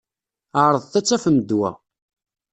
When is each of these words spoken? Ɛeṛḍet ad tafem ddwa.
Ɛeṛḍet 0.61 0.93
ad 0.99 1.05
tafem 1.05 1.37
ddwa. 1.39 1.69